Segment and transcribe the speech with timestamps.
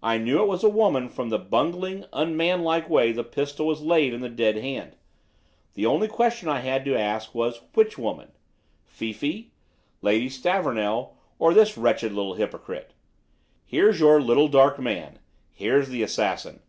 [0.00, 4.12] I knew it was a woman from the bungling, unmanlike way that pistol was laid
[4.14, 4.94] in the dead hand;
[5.74, 8.30] the only question I had to answer was which woman
[8.84, 9.50] Fifi,
[10.02, 12.92] Lady Stavornell, or this wretched little hypocrite.
[13.64, 15.18] Here's your 'little dark man',
[15.50, 16.60] here's the assassin.